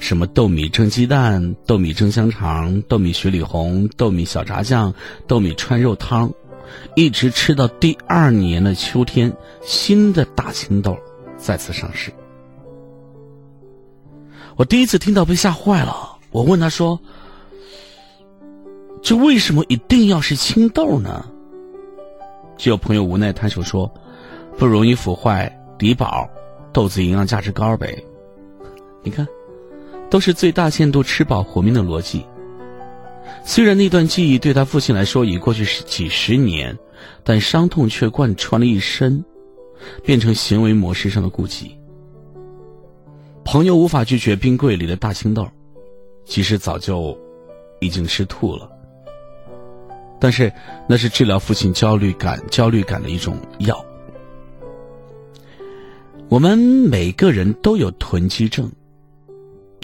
[0.00, 4.94] 什么豆米蒸鸡蛋、豆米蒸香肠、豆米雪里红、豆米小炸酱、
[5.26, 6.32] 豆米串肉汤。
[6.94, 10.96] 一直吃到第二年的秋天，新的大青豆
[11.36, 12.12] 再次上市。
[14.56, 17.00] 我第一次听到被吓坏了，我问他说
[19.02, 21.24] ：“这为什么一定要是青豆呢？”
[22.58, 23.88] 就有朋友无奈摊手说
[24.58, 25.48] ：“不容易腐坏，
[25.78, 26.28] 低保，
[26.72, 28.02] 豆子营养价值高呗。”
[29.04, 29.26] 你看，
[30.10, 32.26] 都是最大限度吃饱活命的逻辑。
[33.44, 36.76] 虽然那段记忆对他父亲来说已过去是几十年，
[37.24, 39.24] 但伤痛却贯穿了一生，
[40.04, 41.76] 变成行为模式上的顾忌。
[43.44, 45.48] 朋友无法拒绝冰柜里的大青豆，
[46.26, 47.18] 其实早就
[47.80, 48.70] 已经吃吐了。
[50.20, 50.52] 但是
[50.88, 53.82] 那是治疗父亲焦虑感、焦虑感的一种药。
[56.28, 58.70] 我们每个人都有囤积症。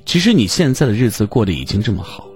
[0.04, 2.28] 其实你现在的日子过得已经这么好。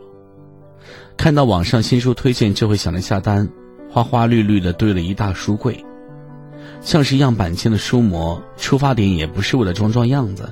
[1.18, 3.46] 看到网上新书推荐就会想着下单，
[3.90, 5.84] 花花绿绿的堆了一大书柜，
[6.80, 10.48] 像是样板间的书模，出发点也不是为了装装样子。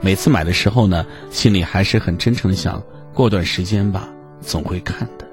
[0.00, 2.82] 每次买的时候呢，心里还是很真诚的想，
[3.14, 4.08] 过段时间吧，
[4.40, 5.24] 总会看的。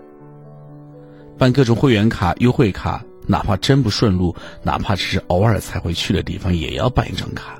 [1.39, 7.59] 办各种会员卡、优惠卡，哪怕真不顺路，哪怕只是偶尔才会去的地方，也要办一张卡。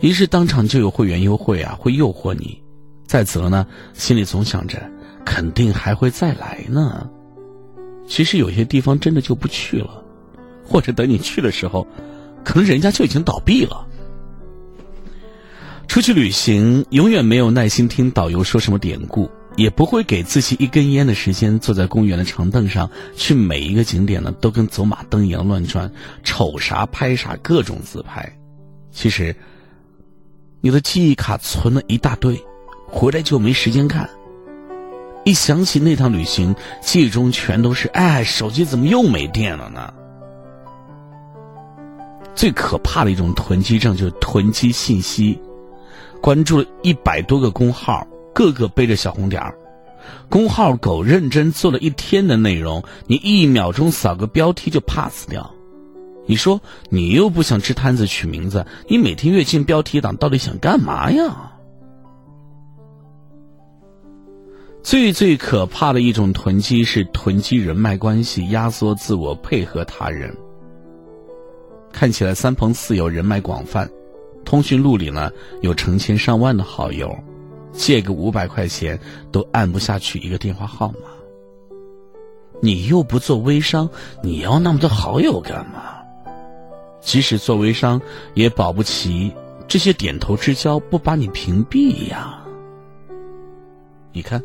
[0.00, 2.62] 一是当场就有会员优惠啊，会诱惑你；
[3.06, 4.82] 再则呢，心里总想着。
[5.24, 7.08] 肯定还会再来呢。
[8.06, 10.02] 其实有些地方真的就不去了，
[10.64, 11.86] 或者等你去的时候，
[12.44, 13.86] 可能人家就已经倒闭了。
[15.88, 25.92] 出去旅行，永远没有耐心听导游说什么典故，也不会给自己一根烟的时间，坐在公园的长凳上，去每一个景点呢都跟走马灯一样乱转，
[26.24, 28.36] 瞅啥拍啥，各种自拍。
[28.90, 29.36] 其实，
[30.60, 32.42] 你的记忆卡存了一大堆，
[32.86, 34.08] 回来就没时间看。
[35.24, 39.92] 一想起那趟旅行，记忆中全都是哎，手机怎么又没电了呢？
[42.34, 45.38] 最可怕的一种囤积症就是囤积信息，
[46.20, 49.54] 关注了一百多个公号，个个背着小红点儿，
[50.28, 55.54] 公号狗认真做了一天的内容，你一秒钟扫个标题就 pass 掉。
[56.26, 61.51] 你说你又不想吃摊子取名字，你每天跃进标题党到底想干嘛呀？
[64.82, 70.34] 最最可怕的一种囤积是囤积人脉关系，压缩自我，配合他人。
[71.92, 73.88] 看起来三朋四友，人脉广泛，
[74.44, 75.30] 通讯录里呢
[75.60, 77.16] 有成千上万的好友，
[77.72, 78.98] 借个五百块钱
[79.30, 81.08] 都按不下去一个电话号码。
[82.60, 83.88] 你又不做微商，
[84.20, 85.94] 你要那么多好友干嘛？
[87.00, 88.00] 即使做微商，
[88.34, 89.32] 也保不齐
[89.68, 92.42] 这些点头之交不把你屏蔽呀。
[94.12, 94.42] 你看。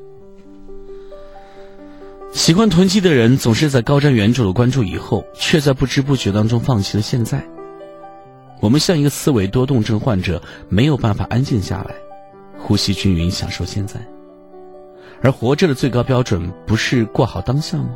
[2.38, 7.44] 喜欢囤积的人总是在高瞻远瞩的关注以后，却在不知不觉当中放弃了现在。
[8.62, 11.96] 我们像一个思维多动症患者，没有办法安静下来，
[12.60, 14.00] 呼吸均匀，享受现在。
[15.24, 17.90] 而活着的最高标准，不是过好当下吗？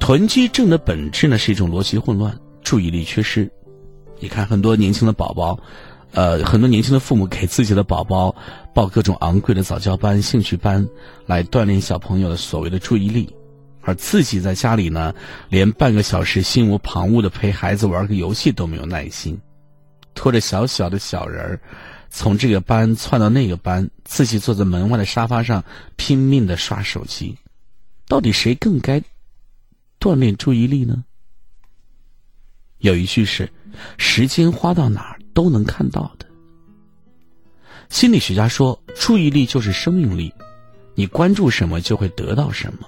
[0.00, 3.52] 囤积症的本质呢，是一种逻辑混乱、注意力缺失。
[4.18, 5.58] 你看，很多年轻的宝宝，
[6.14, 8.34] 呃，很多年轻的父母给自己的宝宝
[8.72, 10.88] 报各种昂贵的早教班、兴趣班，
[11.26, 13.34] 来锻炼小朋友的所谓的注意力，
[13.80, 15.12] 而自己在家里呢，
[15.48, 19.36] 连半个小时心无旁骛的陪孩子玩个游戏都没有耐心，
[20.14, 21.60] 拖着小小的小人儿，
[22.10, 25.64] 从这个班窜到那个班，自己坐在门外的沙发上
[25.96, 27.36] 拼命的刷手机，
[28.06, 29.02] 到底谁更该
[29.98, 31.02] 锻炼注意力呢？
[32.78, 33.50] 有一句是。
[33.98, 36.26] 时间花到哪儿都能看到的。
[37.90, 40.32] 心理学家说，注意力就是生命力，
[40.94, 42.86] 你关注什么就会得到什么。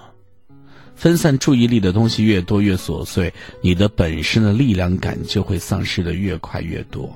[0.95, 3.31] 分散注意力的东西越多越琐碎，
[3.61, 7.07] 你的本身的力量感就会丧失的越快越多。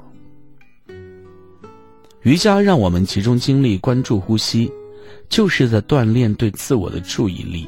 [2.22, 4.72] 瑜伽让我们集中精力关注呼吸，
[5.28, 7.68] 就是在锻炼对自我的注意力。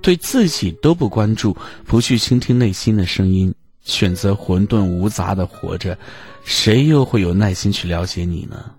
[0.00, 3.54] 对自己都不关注，不去倾听内心的声音。
[3.86, 5.96] 选择混沌无杂的活着，
[6.44, 8.72] 谁又会有耐心去了解你呢？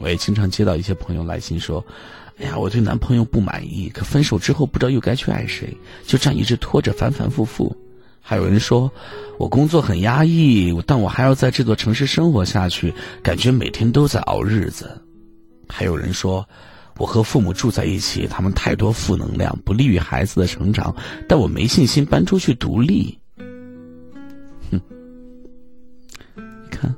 [0.00, 1.84] 我也经常接到一些朋友来信说
[2.40, 5.72] ：“哎呀，我对男朋友不满意，可分手之后不知道又该去爱谁，
[6.04, 7.74] 就这样一直拖着，反反复复。”
[8.20, 8.90] 还有人说
[9.38, 12.92] ：“我工作很压抑，但我还要在这座城市生活下去，
[13.22, 15.00] 感觉每天都在熬日子。”
[15.70, 16.44] 还有人说。
[16.98, 20.94] 我和父母住在一起，他们太多负能量，不利于孩子的成长。
[21.28, 23.18] 但我没信心搬出去独立。
[24.70, 24.80] 哼，
[26.36, 26.94] 你看，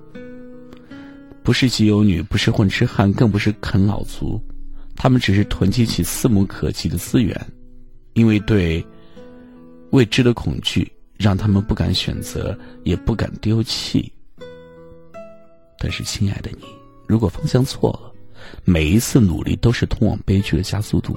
[1.42, 4.40] 不是集邮女，不是混吃汉，更不是啃老族，
[4.97, 7.40] 他们只是囤积起四目可及的资源，
[8.14, 8.84] 因为对
[9.90, 14.12] 未知的恐惧，让他们不敢选择，也不敢丢弃。
[15.78, 16.64] 但是，亲爱的你，
[17.07, 18.13] 如果方向错了。
[18.64, 21.16] 每一次努力都是通往悲剧的加速度。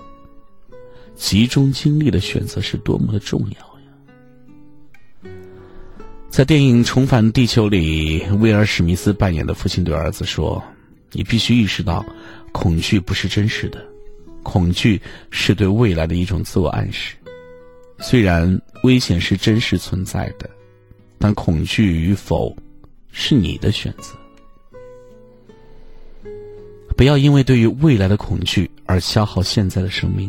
[1.15, 5.32] 集中精力的选择是多么的重要呀！
[6.30, 10.63] 在电影《重返地球》里，威尔·史密斯扮演的父亲对儿子说
[11.11, 12.05] ：“你必须意识到，
[12.51, 13.84] 恐惧不是真实的，
[14.43, 15.01] 恐惧
[15.32, 17.15] 是对未来的一种自我暗示。
[17.97, 20.47] 虽然危险是真实存在的，
[21.17, 22.55] 但恐惧与否
[23.11, 24.13] 是你的选择。”
[26.97, 30.27] 不要因为对于未来的恐惧而消耗现在的生命。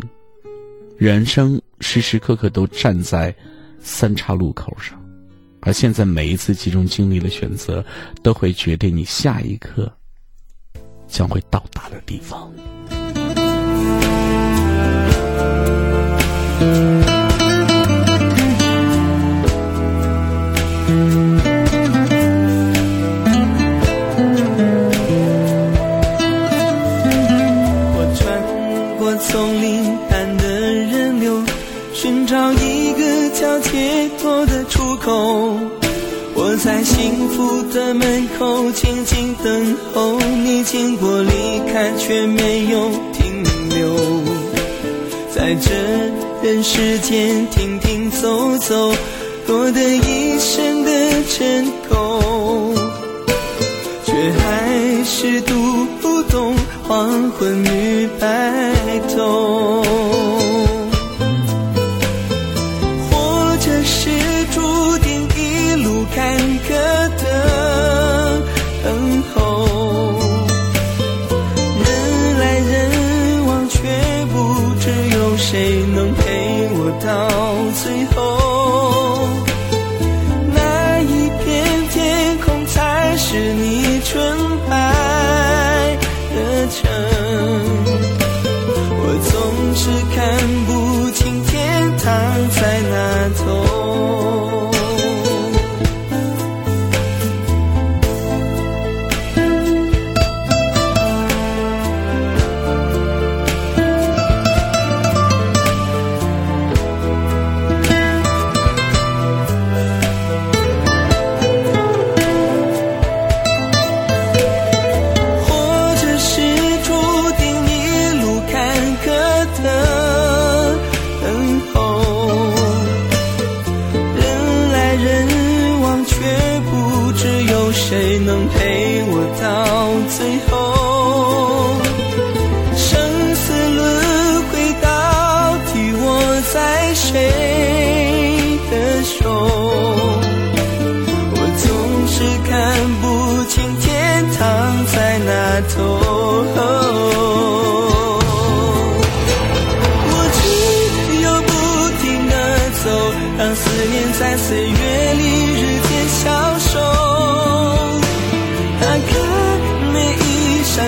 [0.98, 3.34] 人生时时刻刻都站在
[3.80, 5.02] 三岔路口上，
[5.60, 7.82] 而现在每一次集中精力的选择，
[8.22, 9.90] 都会决定你下一刻
[11.06, 12.52] 将会到达的地方。
[35.10, 41.30] 我在幸福的门口静静等候你经过离
[41.72, 43.96] 开，却没有停留。
[45.34, 45.70] 在这
[46.42, 48.92] 人世间停停走走，
[49.46, 50.90] 多得一生的
[51.28, 52.74] 尘垢，
[54.04, 55.54] 却还是读
[56.02, 56.54] 不懂
[56.86, 57.64] 黄昏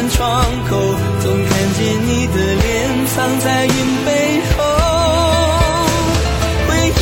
[0.09, 0.77] 窗口
[1.21, 3.73] 总看见你的脸藏在云
[4.05, 4.09] 背
[4.57, 4.59] 后
[6.67, 6.99] 回忆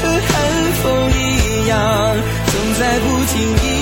[0.00, 0.32] 和寒
[0.82, 1.74] 风一样
[2.46, 3.73] 总在不经意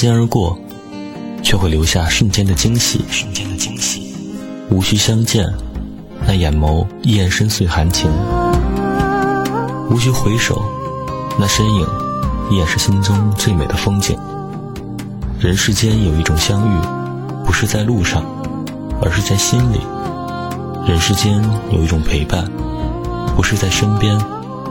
[0.00, 0.58] 肩而过，
[1.42, 4.14] 却会留下瞬间的惊喜，瞬间的惊喜。
[4.70, 5.46] 无需相见，
[6.26, 8.08] 那眼眸依然深邃含情；
[9.90, 10.64] 无需回首，
[11.38, 11.86] 那身影
[12.50, 14.18] 依然是心中最美的风景。
[15.38, 16.80] 人世间有一种相遇，
[17.44, 18.24] 不是在路上，
[19.02, 19.80] 而是在心里；
[20.88, 22.50] 人世间有一种陪伴，
[23.36, 24.18] 不是在身边，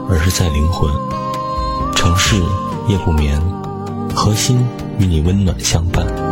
[0.08, 0.90] 而是在灵魂。
[1.94, 2.34] 城市
[2.88, 3.40] 夜不眠，
[4.14, 4.58] 核心
[4.98, 6.29] 与你温暖相伴。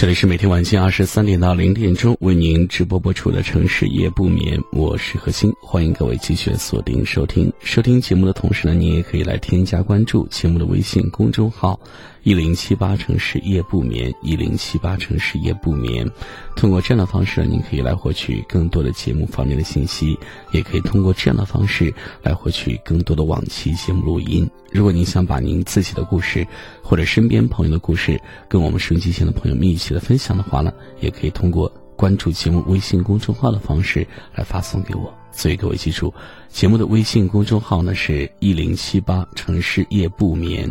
[0.00, 7.52] 这里是每天晚间二十三点到零点钟为您直播播出的城市夜不眠，我是何欣，欢迎各位继续锁定收听。
[7.60, 11.78] 收听节目的同时呢，你也可以来添加关注节目的微信公众号
[12.22, 16.08] 一零七八城市夜不眠一零七八城市夜不眠。
[16.56, 20.18] 通过这样的方式，您可以来获取更多的节目方面的信息，
[20.52, 21.92] 也可以通过这样的方式
[22.22, 24.48] 来获取更多的往期节目录音。
[24.72, 26.46] 如果您想把您自己的故事
[26.82, 35.19] 或者身边朋友的故事跟我们收音机前的朋友们一起的分享的话呢，也可以通过关注节目微信公众号的方式来发送给我。
[35.32, 36.12] 所以各位记住，
[36.48, 40.70] 节目的微信公众号呢是一零七八城市夜不眠，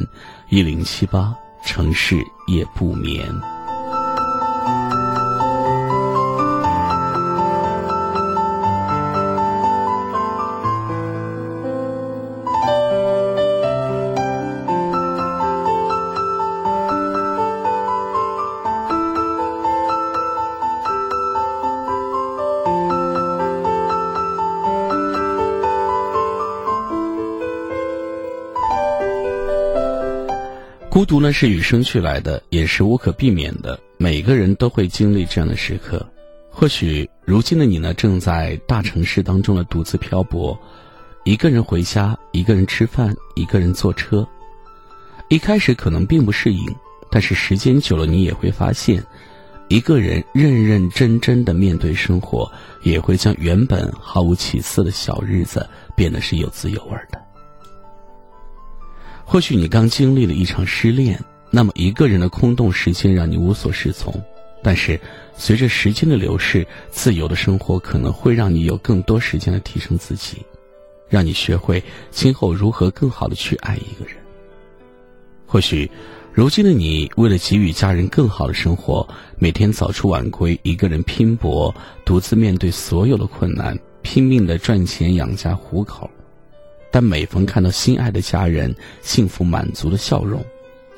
[0.50, 1.36] 一零七八
[1.66, 2.16] 城市
[2.48, 3.59] 夜不眠。
[31.00, 33.80] 孤独呢是与生俱来的，也是无可避免的。
[33.96, 36.06] 每个人都会经历这样的时刻。
[36.50, 40.60] 或许如今的你呢，正在大城市当中的独自漂泊，
[41.24, 44.28] 一个人回家，一个人吃饭，一个人坐车。
[45.30, 46.66] 一开始可能并不适应，
[47.10, 49.02] 但是时间久了，你也会发现，
[49.70, 52.52] 一个人认认真真的面对生活，
[52.84, 57.29] 也会将原本毫无起色的小日子变得是有滋有味的。
[59.32, 64.12] 或许你刚经历了一场失恋，那么一个人的空洞时间让你无所适从。
[64.64, 65.00] 但是，
[65.38, 70.38] 随着时间的流逝，自由的生活可能会让你有更多时间来提升自己，
[71.08, 74.16] 让你学会今后如何更好的去爱一个人。
[75.46, 75.88] 或许，
[76.34, 79.08] 如今的你为了给予家人更好的生活，
[79.38, 81.72] 每天早出晚归，一个人拼搏，
[82.04, 86.10] 独自面对所有的困难，拼命的赚钱养家糊口。
[86.92, 90.44] 但每逢看到心爱的家人幸福满足的笑容，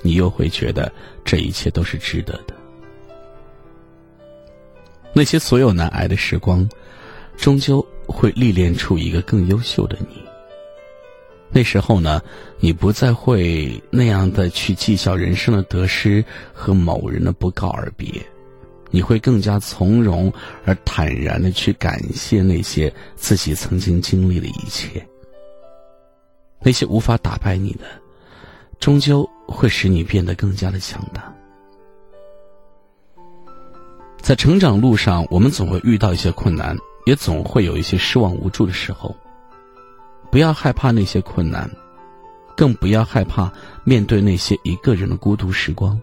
[0.01, 0.91] 你又会觉得
[1.25, 2.55] 这一切都是值得的。
[5.13, 6.67] 那些所有难挨的时光，
[7.35, 10.21] 终究会历练出一个更优秀的你。
[11.53, 12.21] 那时候呢，
[12.61, 16.23] 你不再会那样的去计较人生的得失
[16.53, 18.09] 和某人的不告而别，
[18.89, 20.31] 你会更加从容
[20.63, 25.05] 而坦然的去感谢那些自己曾经经历的一切。
[26.63, 27.85] 那些无法打败你的，
[28.79, 31.33] 终究会使你变得更加的强大。
[34.21, 39.15] 在成长路上，我们总会遇到一些困难，也总会有一些失望无助的时候。
[40.29, 41.69] 不要害怕那些困难，
[42.55, 43.51] 更不要害怕
[43.83, 45.99] 面对那些一个人的孤独时光。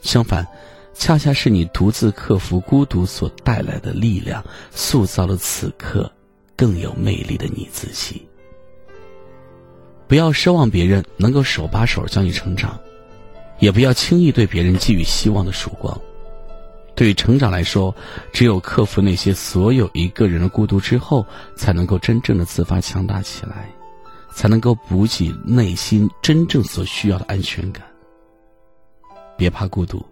[0.00, 0.46] 相反，
[0.94, 6.10] 恰恰是你独自克服孤独所带来的力量，塑造了此刻
[6.56, 8.26] 更有魅力的你自己。
[10.12, 12.78] 不要奢望别人能够手把手教你成长，
[13.60, 15.98] 也不要轻易对别人寄予希望的曙光。
[16.94, 17.96] 对于成长来说，
[18.30, 21.24] 只有克服那些所有一个人的孤独之后，
[21.56, 23.70] 才能够真正的自发强大起来，
[24.34, 27.82] 才能够补给内心真正所需要的安全感。
[29.38, 30.04] 别怕孤独，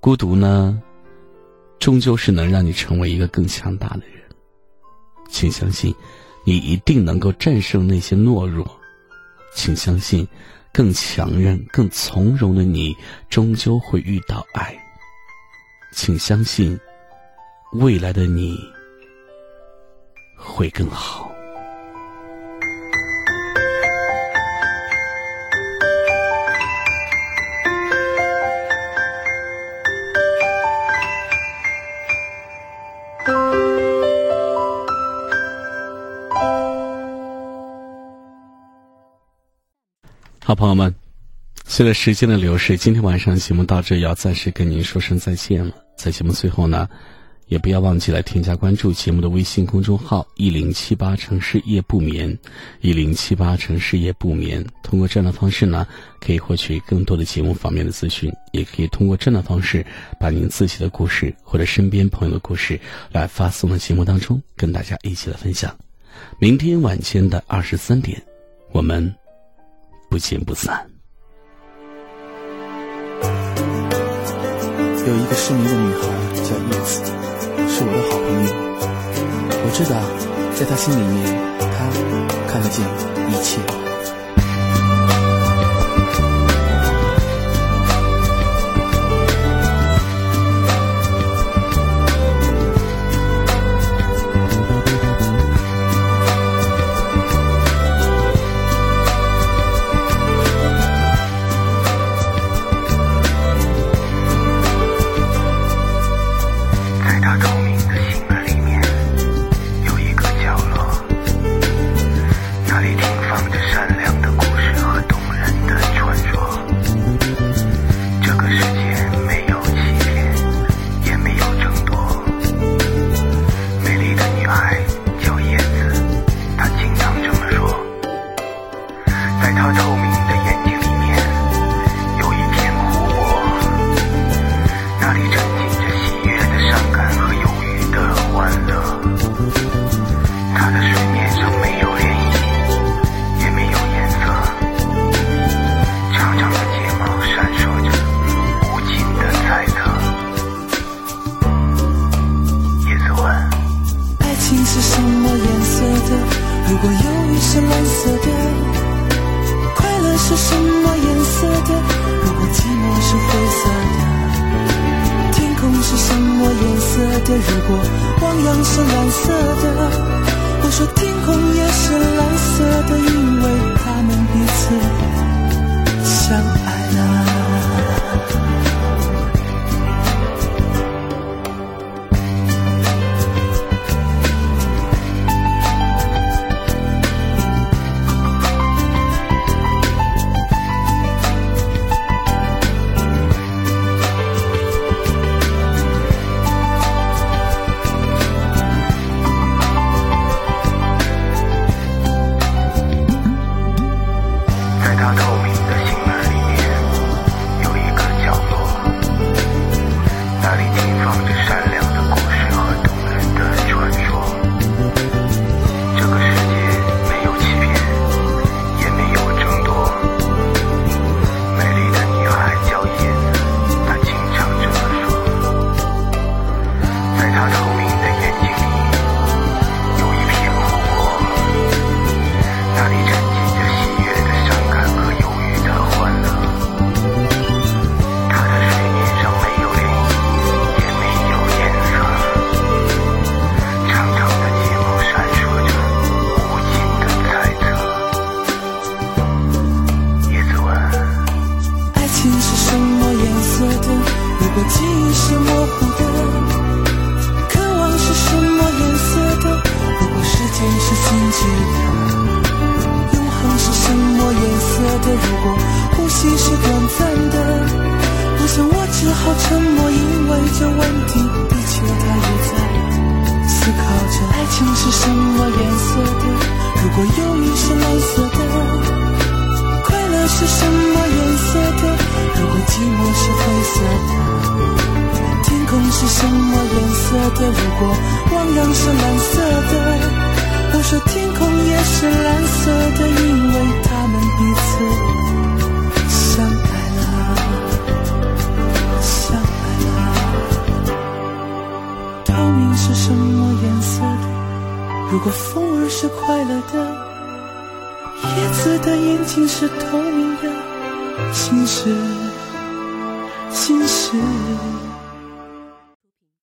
[0.00, 0.82] 孤独呢，
[1.78, 4.20] 终究是能让你成为一个更强大的人。
[5.28, 5.94] 请相信，
[6.42, 8.68] 你一定能够战胜那些懦弱。
[9.56, 10.28] 请相信，
[10.70, 12.94] 更强韧、更从容的你，
[13.30, 14.76] 终究会遇到爱。
[15.92, 16.78] 请相信，
[17.72, 18.56] 未来的你
[20.36, 21.35] 会更好。
[40.46, 40.94] 好，朋友们，
[41.64, 45.74] 随着时间的流逝，今天晚上节目到这要暂时跟您说声再见了。
[45.96, 46.88] 在节目最后呢，
[47.48, 52.38] 也不要忘记来添加关注节目的微信公众号“一零七八城市夜不眠”，
[52.80, 54.64] 一零七八城市夜不眠。
[54.84, 55.84] 通过这样的方式呢，
[56.20, 59.84] 可以获取更多的节目方面的资讯，也可以通过这样的方式，
[60.20, 62.78] 把您自己的故事或者身边朋友的故事
[63.10, 65.76] 来发送到节目当中，跟大家一起来分享。
[66.38, 68.22] 明天晚间的二十三点，
[68.70, 69.12] 我们
[70.16, 70.82] 不见不散。
[75.06, 77.04] 有一个失明的女孩叫叶子，
[77.68, 78.48] 是我的好朋友。
[79.62, 80.00] 我知道，
[80.58, 81.22] 在她心里面，
[81.60, 81.84] 她
[82.50, 82.82] 看得见
[83.28, 83.85] 一切。